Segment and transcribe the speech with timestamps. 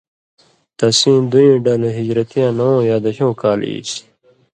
[0.77, 4.01] تسیں دُوئیں ڈلہۡ ہِجرتِیاں نوؤں یا دَشؤں کال ایسیۡ،